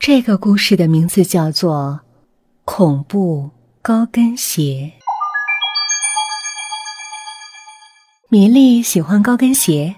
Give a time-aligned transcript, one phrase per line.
[0.00, 2.00] 这个故事的名字叫做
[2.64, 3.50] 《恐怖
[3.82, 4.90] 高跟鞋》。
[8.30, 9.94] 米莉喜欢高跟鞋，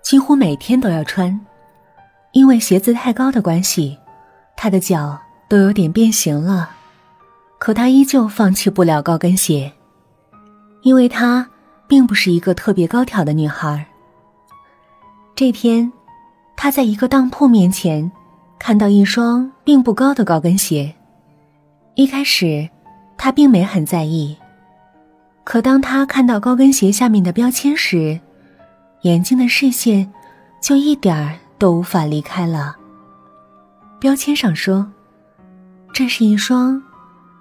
[0.00, 1.40] 几乎每天都要穿。
[2.30, 3.98] 因为鞋子太高的关系，
[4.56, 5.18] 她的脚
[5.48, 6.70] 都有点变形了。
[7.58, 9.72] 可她依旧放弃不了高跟鞋，
[10.82, 11.50] 因为她
[11.88, 13.84] 并不是一个特别高挑的女孩。
[15.34, 15.92] 这天，
[16.56, 18.12] 她在一个当铺面前。
[18.58, 20.94] 看到一双并不高的高跟鞋，
[21.94, 22.68] 一开始
[23.16, 24.36] 他并没很在意。
[25.44, 28.18] 可当他看到高跟鞋下面的标签时，
[29.02, 30.12] 眼睛的视线
[30.60, 32.74] 就一点儿都无法离开了。
[34.00, 34.90] 标签上说
[35.94, 36.82] ：“这是一双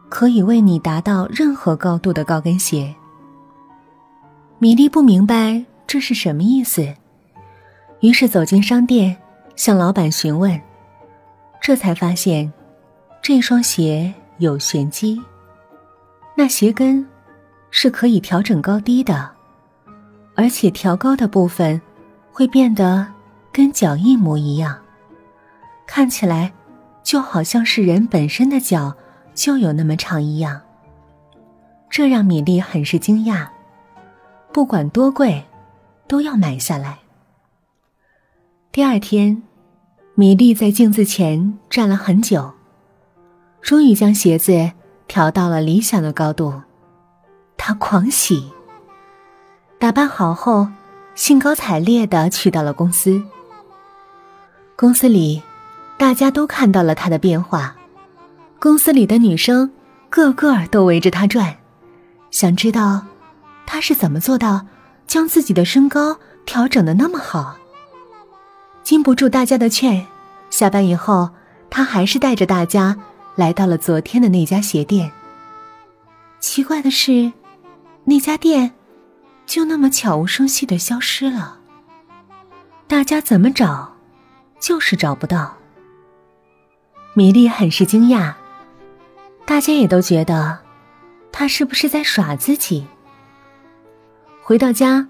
[0.08, 2.94] 可以为你达到任何高度的高跟鞋。”
[4.60, 6.94] 米莉不明白这是什么意思，
[8.02, 9.18] 于是走进商店，
[9.56, 10.62] 向老板询问。
[11.62, 12.52] 这才发现，
[13.22, 15.20] 这双鞋有玄机。
[16.36, 17.04] 那鞋跟
[17.72, 19.32] 是可以调整高低的，
[20.36, 21.82] 而且调高的部分
[22.32, 23.08] 会变得
[23.52, 24.78] 跟脚一模一样，
[25.88, 26.54] 看起来
[27.02, 28.96] 就好像是人本身的脚
[29.34, 30.62] 就有那么长一样。
[31.90, 33.48] 这让米莉很是惊讶，
[34.52, 35.44] 不管多贵，
[36.08, 37.00] 都要买下来。
[38.72, 39.42] 第二天。
[40.18, 42.54] 米莉在镜子前站了很久，
[43.62, 44.72] 终于将鞋子
[45.10, 46.62] 调到了理想的高度。
[47.58, 48.50] 她狂喜，
[49.78, 50.70] 打扮好后，
[51.16, 53.22] 兴高采烈的去到了公司。
[54.78, 55.44] 公司里，
[55.98, 57.76] 大家都看到了她的变化。
[58.58, 59.70] 公司里的女生
[60.10, 61.58] 个个都围着她转，
[62.32, 63.06] 想知道
[63.66, 64.66] 她是怎么做到
[65.08, 67.58] 将自己的身高调整的那么好。
[68.86, 70.06] 经不住大家的劝，
[70.52, 71.32] 下班以后，
[71.72, 72.96] 他还是带着大家
[73.34, 75.12] 来到了昨天的那家鞋店。
[76.40, 77.34] 奇怪的是，
[78.04, 78.74] 那家店
[79.48, 81.58] 就那么悄无声息的消失了。
[82.86, 83.96] 大家怎么找，
[84.60, 85.58] 就是找不到。
[87.16, 88.36] 米莉很是惊讶，
[89.48, 90.60] 大家也都觉得
[91.32, 92.86] 他是不是在耍自己。
[94.44, 95.08] 回到家，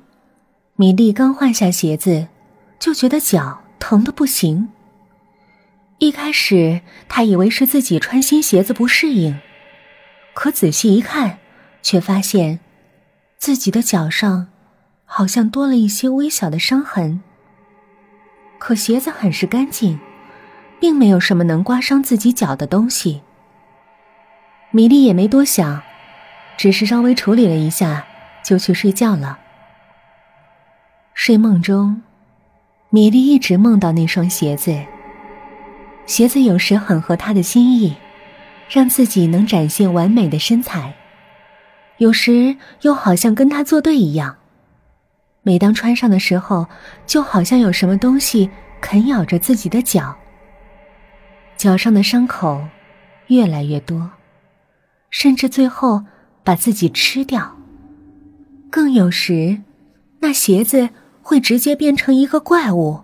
[0.77, 2.29] 米莉刚换下鞋子，
[2.79, 3.63] 就觉得脚。
[3.79, 4.69] 疼的不行。
[5.99, 9.39] 一开始，他以为是自己穿新鞋子不适应，
[10.33, 11.37] 可仔细一看，
[11.81, 12.59] 却发现
[13.37, 14.47] 自己的脚上
[15.05, 17.21] 好像多了一些微小的伤痕。
[18.59, 19.99] 可鞋子很是干净，
[20.79, 23.21] 并没有什么能刮伤自己脚的东西。
[24.71, 25.81] 米莉也没多想，
[26.57, 28.05] 只是稍微处理了一下，
[28.43, 29.39] 就去睡觉了。
[31.13, 32.01] 睡梦中。
[32.95, 34.73] 米莉一直梦到那双鞋子。
[36.05, 37.93] 鞋子有时很合她的心意，
[38.69, 40.93] 让自己能展现完美的身材；
[41.97, 44.37] 有时又好像跟她作对一样。
[45.43, 46.67] 每当穿上的时候，
[47.05, 50.15] 就好像有什么东西啃咬着自己的脚。
[51.57, 52.65] 脚上的伤口
[53.27, 54.09] 越来越多，
[55.09, 56.05] 甚至最后
[56.45, 57.57] 把自己吃掉。
[58.69, 59.63] 更有时，
[60.21, 60.87] 那鞋子。
[61.27, 62.99] 会直接变成一个怪物，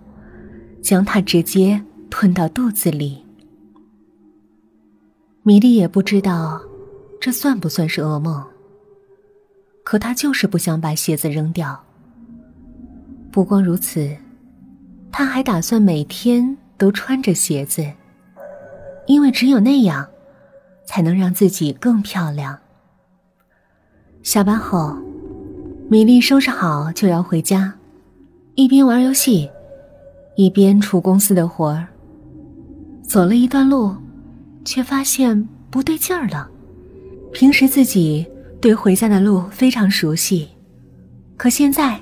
[0.80, 3.26] 将它直接吞到肚子里。
[5.42, 6.62] 米莉也不知道
[7.20, 8.46] 这算不算是噩梦，
[9.84, 11.84] 可她就是不想把鞋子扔掉。
[13.32, 14.16] 不光如此，
[15.12, 17.84] 她还打算每天都穿着鞋子，
[19.08, 20.08] 因为只有那样，
[20.86, 22.59] 才能让自己更漂亮。
[24.22, 24.96] 下班后，
[25.90, 27.74] 米莉收拾好就要回家。
[28.56, 29.50] 一边玩游戏，
[30.36, 31.88] 一边出公司的活儿。
[33.02, 33.96] 走了一段路，
[34.66, 36.50] 却发现不对劲儿了。
[37.32, 38.28] 平时自己
[38.60, 40.50] 对回家的路非常熟悉，
[41.38, 41.98] 可现在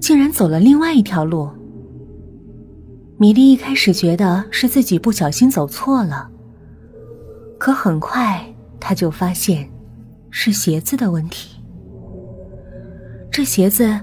[0.00, 1.50] 竟然走了另外一条路。
[3.18, 6.30] 米莉一开始觉得是自己不小心走错了，
[7.58, 8.44] 可很快
[8.78, 9.68] 她就发现
[10.30, 11.60] 是鞋子的问题。
[13.28, 14.00] 这鞋子。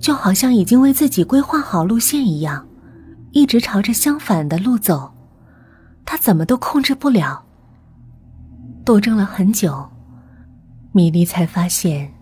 [0.00, 2.66] 就好像已经为自己规划好路线一样，
[3.32, 5.12] 一直朝着相反的路走，
[6.04, 7.44] 他怎么都控制不了。
[8.84, 9.90] 斗争了很久，
[10.92, 12.12] 米莉才发现，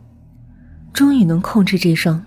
[0.93, 2.25] 终于能控制这双。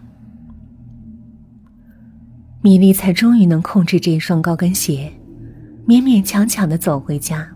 [2.61, 5.11] 米莉才终于能控制这双高跟鞋，
[5.87, 7.49] 勉勉强强的走回家。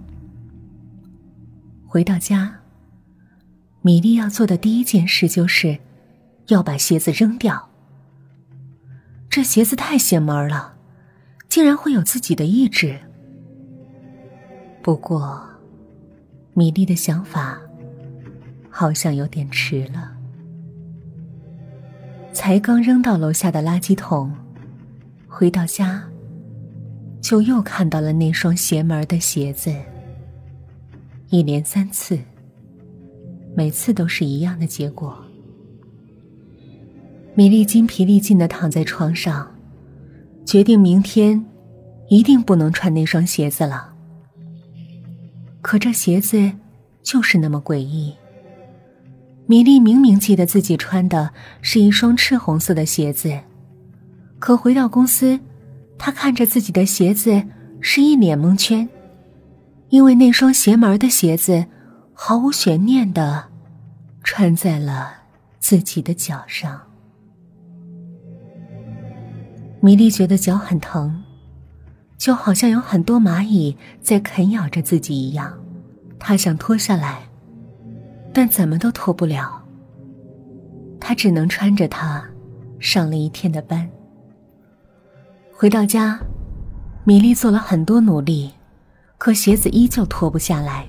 [1.85, 2.55] 回到家，
[3.81, 5.77] 米莉要做的第一件事就是，
[6.47, 7.69] 要把鞋子扔掉。
[9.35, 10.75] 这鞋子太邪门了，
[11.49, 12.99] 竟然会有自己的意志。
[14.83, 15.43] 不过，
[16.53, 17.59] 米莉的想法
[18.69, 20.15] 好像有点迟了。
[22.31, 24.31] 才刚扔到楼下的垃圾桶，
[25.27, 26.07] 回到家，
[27.19, 29.73] 就又看到了那双邪门的鞋子。
[31.29, 32.19] 一连三次，
[33.55, 35.22] 每次都是一样的结果。
[37.35, 39.55] 米莉精疲力尽的躺在床上，
[40.45, 41.43] 决定明天
[42.07, 43.91] 一定不能穿那双鞋子了。
[45.59, 46.51] 可这鞋子
[47.01, 48.13] 就是那么诡异。
[49.47, 51.31] 米莉明明记得自己穿的
[51.61, 53.39] 是一双赤红色的鞋子，
[54.37, 55.39] 可回到公司，
[55.97, 57.43] 她看着自己的鞋子
[57.81, 58.87] 是一脸蒙圈，
[59.89, 61.65] 因为那双邪门的鞋子
[62.13, 63.45] 毫无悬念的
[64.23, 65.11] 穿在了
[65.59, 66.79] 自己的脚上。
[69.83, 71.21] 米莉觉得脚很疼，
[72.17, 75.59] 就好像有很多蚂蚁在啃咬着自己一样，
[76.17, 77.23] 她想脱下来。
[78.33, 79.61] 但怎么都脱不了。
[81.01, 82.23] 他只能穿着它，
[82.79, 83.85] 上了一天的班。
[85.53, 86.17] 回到家，
[87.03, 88.53] 米莉做了很多努力，
[89.17, 90.87] 可鞋子依旧脱不下来，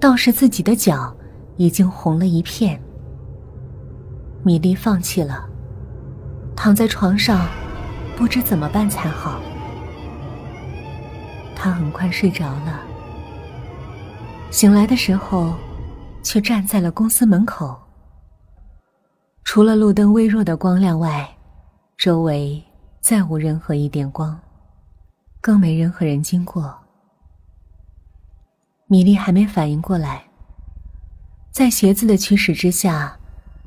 [0.00, 1.16] 倒是自己的脚
[1.56, 2.82] 已经红了一片。
[4.42, 5.48] 米莉放弃了，
[6.56, 7.48] 躺在床上，
[8.16, 9.40] 不知怎么办才好。
[11.54, 12.80] 他很快睡着了，
[14.50, 15.54] 醒来的时候。
[16.24, 17.76] 却站在了公司门口。
[19.42, 21.28] 除了路灯微弱的光亮外，
[21.98, 22.62] 周围
[23.00, 24.38] 再无任何一点光，
[25.40, 26.72] 更没任何人经过。
[28.86, 30.22] 米莉还没反应过来，
[31.50, 33.18] 在鞋子的驱使之下，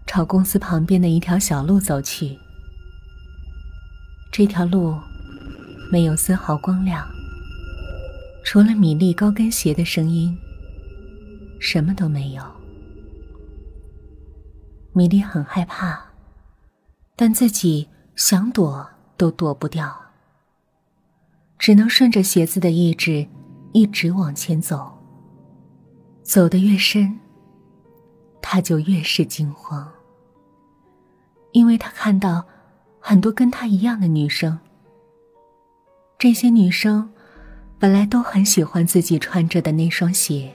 [0.07, 2.39] 朝公司旁边的一条小路走去。
[4.37, 4.99] 这条路
[5.89, 7.07] 没有丝毫光亮，
[8.43, 10.37] 除了米莉高跟鞋的声音。
[11.57, 12.43] 什么都没有。
[14.91, 16.03] 米莉很害怕，
[17.15, 17.87] 但自己
[18.17, 18.85] 想躲
[19.15, 19.89] 都躲不掉，
[21.57, 23.25] 只能顺着鞋子的意志
[23.71, 25.01] 一直往前走。
[26.23, 27.17] 走得越深，
[28.41, 29.89] 他就越是惊慌，
[31.53, 32.45] 因为他看到
[33.07, 34.57] 很多跟他一样的女生。
[36.17, 37.07] 这些女生
[37.77, 40.51] 本来都很喜欢自己穿着的那双鞋。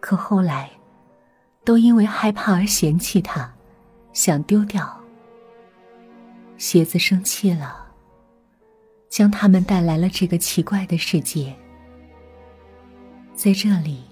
[0.00, 0.70] 可后来，
[1.66, 3.52] 都因为害怕而嫌弃它，
[4.14, 4.98] 想丢掉。
[6.56, 7.88] 鞋子生气了，
[9.10, 11.54] 将他们带来了这个奇怪的世界。
[13.34, 14.02] 在这里，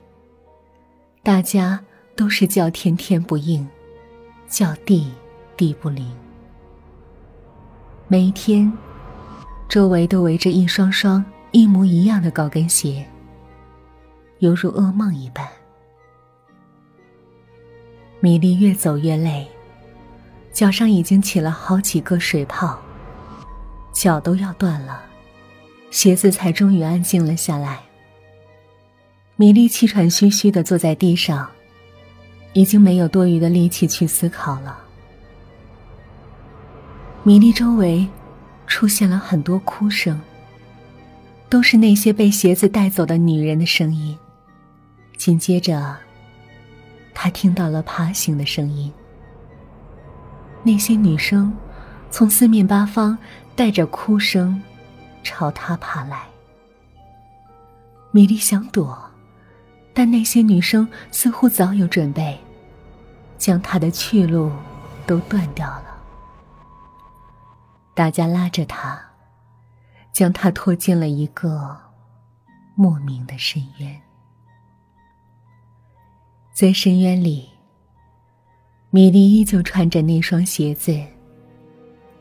[1.22, 1.82] 大家
[2.14, 3.66] 都是叫天天不应，
[4.46, 5.10] 叫地
[5.56, 6.14] 地不灵。
[8.08, 8.72] 每一天，
[9.68, 13.04] 周围都围着一双双一模一样的高跟鞋，
[14.38, 15.44] 犹如噩梦一般。
[18.20, 19.44] 米莉越走越累，
[20.52, 22.78] 脚上已经起了好几个水泡，
[23.92, 25.02] 脚都要断了，
[25.90, 27.80] 鞋子才终于安静了下来。
[29.34, 31.50] 米莉气喘吁吁的坐在地上，
[32.52, 34.85] 已经没有多余的力气去思考了。
[37.26, 38.08] 米莉周围
[38.68, 40.20] 出现了很多哭声，
[41.48, 44.16] 都是那些被鞋子带走的女人的声音，
[45.16, 45.96] 紧接着。
[47.12, 48.92] 他听到了爬行的声音，
[50.62, 51.52] 那些女生
[52.12, 53.18] 从四面八方
[53.56, 54.62] 带着哭声
[55.24, 56.26] 朝他爬来。
[58.12, 58.96] 米莉想躲，
[59.92, 62.38] 但那些女生似乎早有准备，
[63.36, 64.52] 将他的去路
[65.08, 65.95] 都断掉了。
[67.96, 69.00] 大家拉着他，
[70.12, 71.74] 将他拖进了一个
[72.74, 73.98] 莫名的深渊。
[76.52, 77.48] 在深渊里，
[78.90, 81.02] 米莉依旧穿着那双鞋子，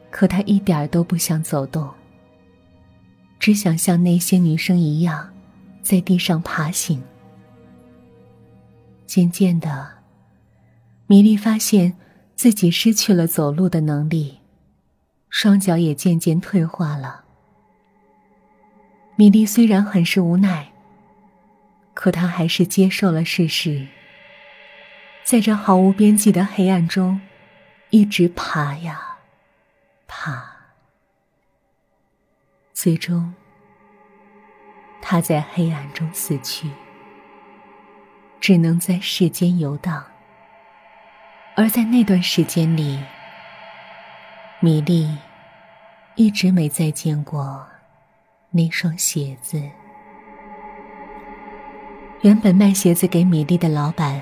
[0.09, 1.89] 可她一点儿都不想走动，
[3.37, 5.29] 只想像那些女生一样，
[5.81, 7.03] 在地上爬行。
[9.05, 9.89] 渐渐的，
[11.07, 11.97] 米莉发现
[12.33, 14.39] 自己失去了走路的能力，
[15.37, 17.25] 双脚也渐渐退化了。
[19.17, 20.71] 米莉虽然很是无奈，
[21.93, 23.85] 可她还是接受了事实。
[25.25, 27.19] 在这毫无边际的黑暗中，
[27.89, 29.17] 一直爬呀，
[30.07, 30.55] 爬。
[32.71, 33.33] 最终，
[35.01, 36.71] 他在黑暗中死去，
[38.39, 40.01] 只能在世间游荡。
[41.57, 43.03] 而在那段时间里，
[44.61, 45.17] 米莉
[46.15, 47.65] 一直没再见过
[48.51, 49.61] 那双鞋子。
[52.21, 54.21] 原本卖鞋子给米粒的老板，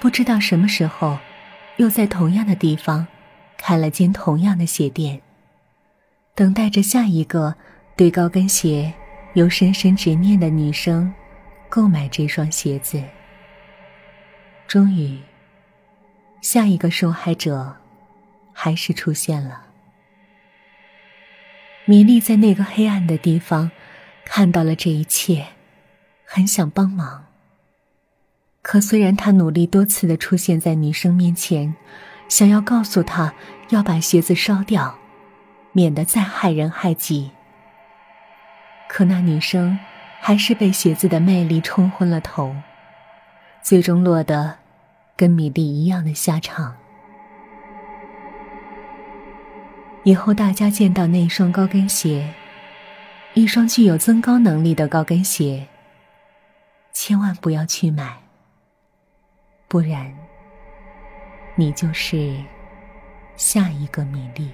[0.00, 1.18] 不知道什么时候，
[1.76, 3.06] 又在同样的地方
[3.58, 5.20] 开了间同样的鞋店，
[6.34, 7.54] 等待着下一个
[7.94, 8.92] 对高跟鞋
[9.34, 11.12] 有深深执念的女生
[11.68, 13.02] 购买这双鞋子。
[14.66, 15.20] 终于，
[16.40, 17.76] 下一个受害者
[18.52, 19.65] 还是出现了。
[21.88, 23.70] 米莉在那个黑暗的地方
[24.24, 25.46] 看到了这一切，
[26.24, 27.26] 很想帮忙。
[28.60, 31.76] 可虽然他努力多次的出现在女生面前，
[32.28, 33.32] 想要告诉她
[33.68, 34.98] 要把鞋子烧掉，
[35.70, 37.30] 免得再害人害己，
[38.88, 39.78] 可那女生
[40.20, 42.56] 还是被鞋子的魅力冲昏了头，
[43.62, 44.56] 最终落得
[45.16, 46.74] 跟米莉一样的下场。
[50.06, 52.32] 以后大家见到那双高跟鞋，
[53.34, 55.66] 一双具有增高能力的高跟鞋，
[56.92, 58.16] 千万不要去买，
[59.66, 60.16] 不然，
[61.56, 62.36] 你就是
[63.34, 64.48] 下一个米粒。